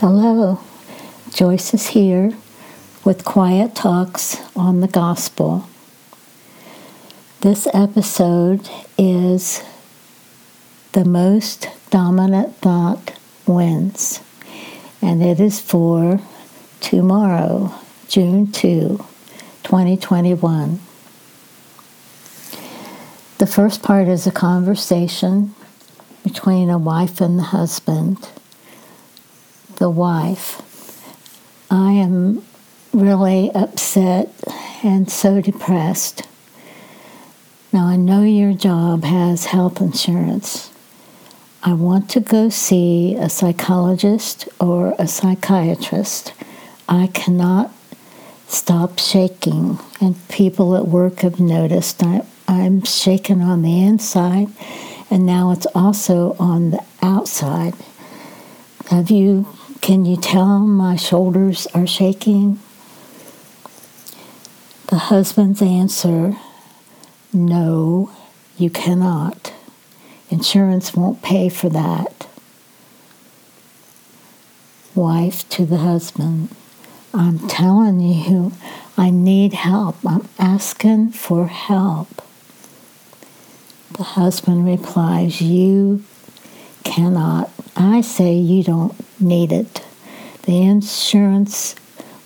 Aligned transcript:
Hello, 0.00 0.58
Joyce 1.30 1.74
is 1.74 1.88
here 1.88 2.32
with 3.04 3.22
Quiet 3.22 3.74
Talks 3.74 4.38
on 4.56 4.80
the 4.80 4.88
Gospel. 4.88 5.68
This 7.42 7.68
episode 7.74 8.66
is 8.96 9.62
The 10.92 11.04
Most 11.04 11.68
Dominant 11.90 12.56
Thought 12.56 13.12
Wins, 13.44 14.22
and 15.02 15.22
it 15.22 15.38
is 15.38 15.60
for 15.60 16.18
tomorrow, 16.80 17.74
June 18.08 18.50
2, 18.50 19.04
2021. 19.64 20.80
The 23.36 23.46
first 23.46 23.82
part 23.82 24.08
is 24.08 24.26
a 24.26 24.32
conversation 24.32 25.54
between 26.24 26.70
a 26.70 26.78
wife 26.78 27.20
and 27.20 27.38
the 27.38 27.42
husband 27.42 28.30
the 29.80 29.90
wife. 29.90 30.60
I 31.70 31.92
am 31.92 32.44
really 32.92 33.50
upset 33.54 34.28
and 34.84 35.10
so 35.10 35.40
depressed. 35.40 36.22
Now, 37.72 37.86
I 37.86 37.96
know 37.96 38.22
your 38.22 38.52
job 38.52 39.04
has 39.04 39.46
health 39.46 39.80
insurance. 39.80 40.70
I 41.62 41.72
want 41.72 42.10
to 42.10 42.20
go 42.20 42.50
see 42.50 43.14
a 43.14 43.30
psychologist 43.30 44.48
or 44.60 44.94
a 44.98 45.08
psychiatrist. 45.08 46.34
I 46.86 47.06
cannot 47.06 47.72
stop 48.48 48.98
shaking, 48.98 49.78
and 49.98 50.28
people 50.28 50.76
at 50.76 50.88
work 50.88 51.20
have 51.20 51.40
noticed 51.40 52.02
I, 52.02 52.26
I'm 52.46 52.82
shaking 52.82 53.40
on 53.40 53.62
the 53.62 53.82
inside, 53.82 54.48
and 55.10 55.24
now 55.24 55.52
it's 55.52 55.66
also 55.74 56.36
on 56.38 56.72
the 56.72 56.84
outside. 57.00 57.74
Have 58.90 59.10
you 59.10 59.46
can 59.80 60.04
you 60.04 60.16
tell 60.16 60.60
my 60.60 60.96
shoulders 60.96 61.66
are 61.74 61.86
shaking? 61.86 62.60
The 64.88 64.98
husband's 64.98 65.62
answer 65.62 66.36
No, 67.32 68.10
you 68.56 68.70
cannot. 68.70 69.52
Insurance 70.30 70.94
won't 70.94 71.22
pay 71.22 71.48
for 71.48 71.68
that. 71.70 72.26
Wife 74.94 75.48
to 75.50 75.64
the 75.64 75.78
husband 75.78 76.54
I'm 77.12 77.48
telling 77.48 77.98
you, 78.00 78.52
I 78.96 79.10
need 79.10 79.52
help. 79.52 79.96
I'm 80.06 80.28
asking 80.38 81.10
for 81.10 81.48
help. 81.48 82.22
The 83.96 84.04
husband 84.04 84.64
replies, 84.64 85.40
You 85.40 86.04
cannot. 86.84 87.50
I 87.82 88.02
say 88.02 88.34
you 88.34 88.62
don't 88.62 88.94
need 89.18 89.52
it. 89.52 89.82
The 90.42 90.60
insurance 90.60 91.74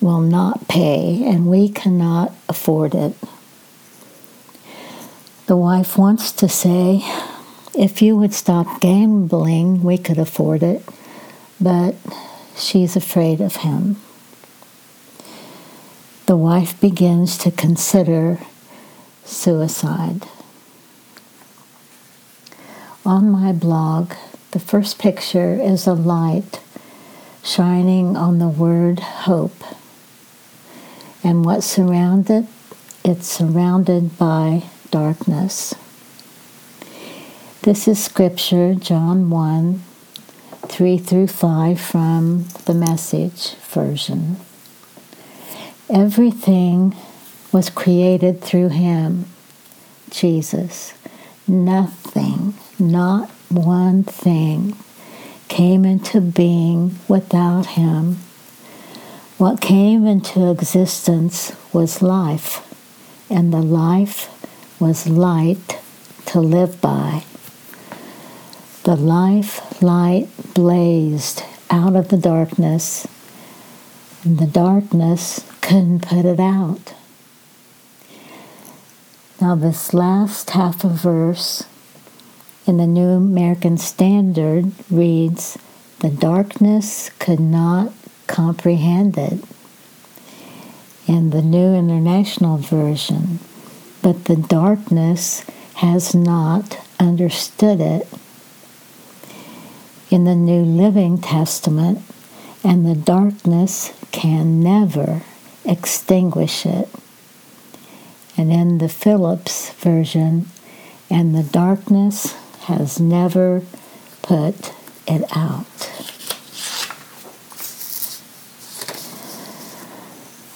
will 0.00 0.22
not 0.22 0.66
pay, 0.66 1.22
and 1.26 1.46
we 1.46 1.68
cannot 1.68 2.32
afford 2.48 2.94
it. 2.94 3.14
The 5.48 5.56
wife 5.56 5.98
wants 5.98 6.32
to 6.32 6.48
say, 6.48 7.02
if 7.74 8.00
you 8.00 8.16
would 8.16 8.32
stop 8.32 8.80
gambling, 8.80 9.82
we 9.82 9.98
could 9.98 10.18
afford 10.18 10.62
it, 10.62 10.82
but 11.60 11.96
she's 12.56 12.96
afraid 12.96 13.42
of 13.42 13.56
him. 13.56 13.96
The 16.24 16.36
wife 16.36 16.80
begins 16.80 17.36
to 17.38 17.50
consider 17.50 18.38
suicide. 19.26 20.26
On 23.04 23.30
my 23.30 23.52
blog, 23.52 24.14
the 24.52 24.60
first 24.60 24.98
picture 24.98 25.54
is 25.54 25.86
a 25.86 25.94
light 25.94 26.60
shining 27.42 28.16
on 28.18 28.38
the 28.38 28.48
word 28.48 29.00
hope. 29.00 29.64
And 31.24 31.44
what's 31.44 31.66
surrounded? 31.66 32.46
It's 33.02 33.26
surrounded 33.26 34.18
by 34.18 34.64
darkness. 34.90 35.74
This 37.62 37.88
is 37.88 38.02
scripture, 38.02 38.74
John 38.74 39.30
1 39.30 39.82
3 40.68 40.98
through 40.98 41.26
5 41.26 41.80
from 41.80 42.44
the 42.66 42.74
message 42.74 43.54
version. 43.56 44.36
Everything 45.90 46.94
was 47.52 47.68
created 47.70 48.40
through 48.42 48.68
him, 48.68 49.26
Jesus. 50.10 50.94
Nothing, 51.46 52.54
not 52.78 53.30
one 53.52 54.02
thing 54.02 54.76
came 55.48 55.84
into 55.84 56.20
being 56.20 56.98
without 57.08 57.66
him. 57.66 58.16
What 59.38 59.60
came 59.60 60.06
into 60.06 60.50
existence 60.50 61.52
was 61.72 62.00
life, 62.00 62.66
and 63.28 63.52
the 63.52 63.62
life 63.62 64.28
was 64.80 65.06
light 65.06 65.78
to 66.26 66.40
live 66.40 66.80
by. 66.80 67.24
The 68.84 68.96
life 68.96 69.82
light 69.82 70.28
blazed 70.54 71.42
out 71.70 71.96
of 71.96 72.08
the 72.08 72.16
darkness, 72.16 73.06
and 74.24 74.38
the 74.38 74.46
darkness 74.46 75.46
couldn't 75.60 76.08
put 76.08 76.24
it 76.24 76.40
out. 76.40 76.94
Now, 79.40 79.56
this 79.56 79.92
last 79.92 80.50
half 80.50 80.84
of 80.84 80.92
verse 80.92 81.64
in 82.66 82.76
the 82.76 82.86
New 82.86 83.08
American 83.08 83.76
Standard 83.76 84.72
reads, 84.90 85.58
The 85.98 86.10
darkness 86.10 87.10
could 87.18 87.40
not 87.40 87.92
comprehend 88.26 89.18
it. 89.18 89.42
In 91.06 91.30
the 91.30 91.42
New 91.42 91.74
International 91.74 92.58
Version, 92.58 93.40
but 94.00 94.26
the 94.26 94.36
darkness 94.36 95.44
has 95.74 96.14
not 96.14 96.78
understood 97.00 97.80
it. 97.80 98.08
In 100.10 100.24
the 100.24 100.36
New 100.36 100.62
Living 100.62 101.18
Testament, 101.18 102.02
and 102.62 102.86
the 102.86 102.94
darkness 102.94 103.92
can 104.12 104.60
never 104.60 105.22
extinguish 105.64 106.64
it. 106.64 106.88
And 108.36 108.52
in 108.52 108.78
the 108.78 108.88
Phillips 108.88 109.72
version, 109.72 110.48
and 111.10 111.34
the 111.34 111.42
darkness 111.42 112.36
has 112.62 113.00
never 113.00 113.62
put 114.22 114.72
it 115.06 115.24
out. 115.36 115.66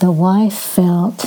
The 0.00 0.12
wife 0.12 0.54
felt 0.54 1.24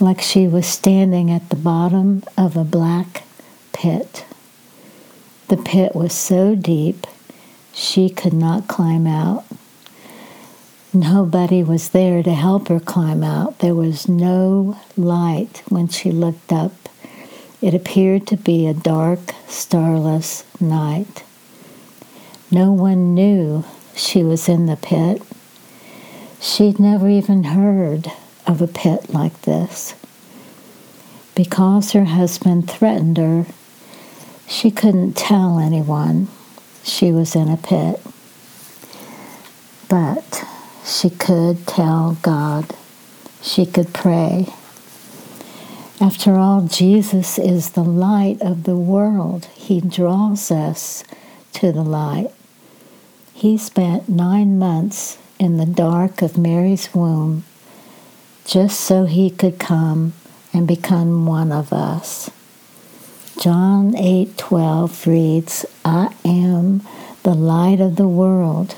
like 0.00 0.20
she 0.20 0.46
was 0.46 0.66
standing 0.66 1.30
at 1.30 1.48
the 1.50 1.56
bottom 1.56 2.22
of 2.36 2.56
a 2.56 2.64
black 2.64 3.24
pit. 3.72 4.24
The 5.48 5.56
pit 5.56 5.94
was 5.94 6.12
so 6.14 6.54
deep 6.54 7.06
she 7.74 8.08
could 8.08 8.32
not 8.32 8.68
climb 8.68 9.06
out. 9.06 9.44
Nobody 10.94 11.62
was 11.62 11.90
there 11.90 12.22
to 12.22 12.32
help 12.32 12.68
her 12.68 12.80
climb 12.80 13.22
out. 13.22 13.58
There 13.58 13.74
was 13.74 14.08
no 14.08 14.78
light 14.96 15.62
when 15.68 15.88
she 15.88 16.10
looked 16.10 16.52
up 16.52 16.72
it 17.62 17.74
appeared 17.74 18.26
to 18.26 18.36
be 18.36 18.66
a 18.66 18.74
dark, 18.74 19.20
starless 19.48 20.44
night. 20.60 21.24
No 22.50 22.72
one 22.72 23.14
knew 23.14 23.64
she 23.94 24.22
was 24.22 24.48
in 24.48 24.66
the 24.66 24.76
pit. 24.76 25.22
She'd 26.40 26.78
never 26.78 27.08
even 27.08 27.44
heard 27.44 28.12
of 28.46 28.60
a 28.60 28.66
pit 28.66 29.10
like 29.10 29.42
this. 29.42 29.94
Because 31.34 31.92
her 31.92 32.04
husband 32.04 32.70
threatened 32.70 33.16
her, 33.16 33.46
she 34.48 34.70
couldn't 34.70 35.16
tell 35.16 35.58
anyone 35.58 36.28
she 36.84 37.10
was 37.10 37.34
in 37.34 37.48
a 37.48 37.56
pit. 37.56 38.00
But 39.88 40.44
she 40.84 41.10
could 41.10 41.66
tell 41.66 42.16
God. 42.22 42.74
She 43.42 43.66
could 43.66 43.92
pray. 43.92 44.46
After 45.98 46.36
all, 46.36 46.60
Jesus 46.62 47.38
is 47.38 47.70
the 47.70 47.82
light 47.82 48.42
of 48.42 48.64
the 48.64 48.76
world. 48.76 49.46
He 49.54 49.80
draws 49.80 50.50
us 50.50 51.02
to 51.54 51.72
the 51.72 51.82
light. 51.82 52.30
He 53.32 53.56
spent 53.56 54.06
nine 54.06 54.58
months 54.58 55.16
in 55.38 55.56
the 55.56 55.64
dark 55.64 56.20
of 56.20 56.36
Mary's 56.36 56.94
womb 56.94 57.44
just 58.44 58.78
so 58.78 59.06
he 59.06 59.30
could 59.30 59.58
come 59.58 60.12
and 60.52 60.68
become 60.68 61.24
one 61.24 61.50
of 61.50 61.72
us. 61.72 62.30
John 63.40 63.96
8:12 63.96 65.06
reads, 65.06 65.64
"I 65.82 66.10
am 66.24 66.82
the 67.22 67.34
light 67.34 67.80
of 67.80 67.96
the 67.96 68.08
world. 68.08 68.74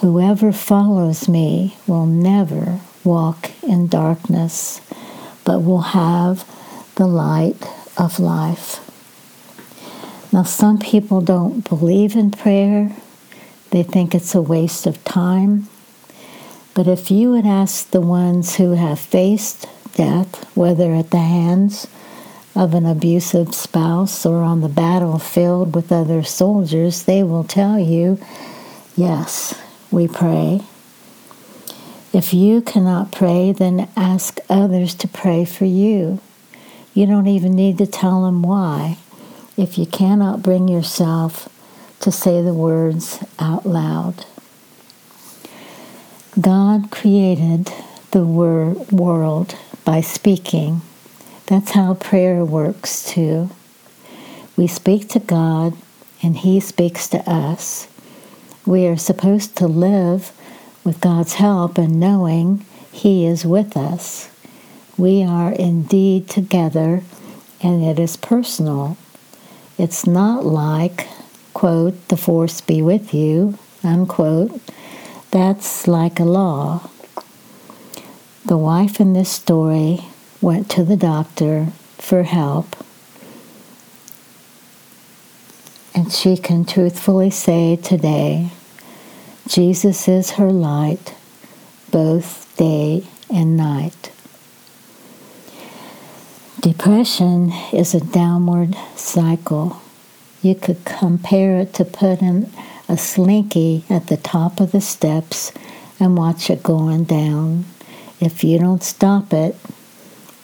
Whoever 0.00 0.50
follows 0.50 1.28
me 1.28 1.76
will 1.86 2.06
never 2.06 2.80
walk 3.04 3.52
in 3.62 3.86
darkness." 3.86 4.80
But 5.52 5.60
will 5.60 5.92
have 5.92 6.48
the 6.94 7.06
light 7.06 7.62
of 7.98 8.18
life. 8.18 8.80
Now, 10.32 10.44
some 10.44 10.78
people 10.78 11.20
don't 11.20 11.68
believe 11.68 12.16
in 12.16 12.30
prayer, 12.30 12.96
They 13.68 13.82
think 13.82 14.14
it's 14.14 14.34
a 14.34 14.40
waste 14.40 14.86
of 14.86 15.02
time. 15.04 15.68
But 16.72 16.88
if 16.88 17.10
you 17.10 17.32
would 17.32 17.44
ask 17.44 17.90
the 17.90 18.00
ones 18.00 18.56
who 18.56 18.72
have 18.72 18.98
faced 18.98 19.66
death, 19.94 20.44
whether 20.56 20.94
at 20.94 21.10
the 21.10 21.18
hands 21.18 21.86
of 22.54 22.72
an 22.72 22.86
abusive 22.86 23.54
spouse 23.54 24.24
or 24.24 24.42
on 24.42 24.62
the 24.62 24.68
battlefield 24.68 25.74
with 25.74 25.92
other 25.92 26.22
soldiers, 26.22 27.02
they 27.02 27.22
will 27.22 27.44
tell 27.44 27.78
you, 27.78 28.18
yes, 28.96 29.54
we 29.90 30.08
pray. 30.08 30.62
If 32.12 32.34
you 32.34 32.60
cannot 32.60 33.10
pray, 33.10 33.52
then 33.52 33.88
ask 33.96 34.38
others 34.50 34.94
to 34.96 35.08
pray 35.08 35.46
for 35.46 35.64
you. 35.64 36.20
You 36.92 37.06
don't 37.06 37.26
even 37.26 37.54
need 37.54 37.78
to 37.78 37.86
tell 37.86 38.24
them 38.24 38.42
why. 38.42 38.98
If 39.56 39.78
you 39.78 39.86
cannot 39.86 40.42
bring 40.42 40.68
yourself 40.68 41.48
to 42.00 42.12
say 42.12 42.42
the 42.42 42.52
words 42.52 43.24
out 43.38 43.64
loud. 43.64 44.26
God 46.38 46.90
created 46.90 47.72
the 48.10 48.24
wor- 48.24 48.76
world 48.90 49.54
by 49.84 50.00
speaking. 50.02 50.82
That's 51.46 51.70
how 51.70 51.94
prayer 51.94 52.44
works 52.44 53.04
too. 53.04 53.50
We 54.56 54.66
speak 54.66 55.08
to 55.10 55.18
God 55.18 55.74
and 56.22 56.36
He 56.36 56.60
speaks 56.60 57.08
to 57.08 57.18
us. 57.30 57.88
We 58.66 58.86
are 58.86 58.96
supposed 58.96 59.56
to 59.56 59.66
live 59.66 60.32
with 60.84 61.00
God's 61.00 61.34
help 61.34 61.78
and 61.78 61.98
knowing 62.00 62.64
He 62.90 63.26
is 63.26 63.44
with 63.44 63.76
us. 63.76 64.30
We 64.96 65.22
are 65.22 65.52
indeed 65.52 66.28
together 66.28 67.02
and 67.62 67.82
it 67.82 67.98
is 67.98 68.16
personal. 68.16 68.96
It's 69.78 70.06
not 70.06 70.44
like, 70.44 71.08
quote, 71.54 72.08
the 72.08 72.16
force 72.16 72.60
be 72.60 72.82
with 72.82 73.14
you, 73.14 73.58
unquote. 73.82 74.60
That's 75.30 75.86
like 75.88 76.20
a 76.20 76.24
law. 76.24 76.90
The 78.44 78.58
wife 78.58 79.00
in 79.00 79.12
this 79.12 79.30
story 79.30 80.00
went 80.40 80.68
to 80.70 80.84
the 80.84 80.96
doctor 80.96 81.68
for 81.96 82.24
help, 82.24 82.76
and 85.94 86.12
she 86.12 86.36
can 86.36 86.64
truthfully 86.64 87.30
say 87.30 87.76
today 87.76 88.50
Jesus 89.52 90.08
is 90.08 90.30
her 90.30 90.50
light, 90.50 91.14
both 91.90 92.56
day 92.56 93.04
and 93.28 93.54
night. 93.54 94.10
Depression 96.58 97.52
is 97.70 97.92
a 97.92 98.00
downward 98.00 98.74
cycle. 98.96 99.82
You 100.40 100.54
could 100.54 100.86
compare 100.86 101.58
it 101.58 101.74
to 101.74 101.84
putting 101.84 102.50
a 102.88 102.96
slinky 102.96 103.84
at 103.90 104.06
the 104.06 104.16
top 104.16 104.58
of 104.58 104.72
the 104.72 104.80
steps 104.80 105.52
and 106.00 106.16
watch 106.16 106.48
it 106.48 106.62
going 106.62 107.04
down. 107.04 107.66
If 108.20 108.42
you 108.42 108.58
don't 108.58 108.82
stop 108.82 109.34
it, 109.34 109.54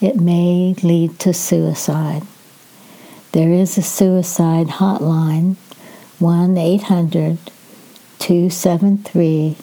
it 0.03 0.17
may 0.17 0.75
lead 0.83 1.19
to 1.21 1.33
suicide. 1.33 2.25
There 3.33 3.55
is 3.55 3.79
a 3.79 3.83
suicide 3.83 4.67
hotline, 4.67 5.57
1 6.19 6.59
800 6.59 7.39
273 8.29 9.57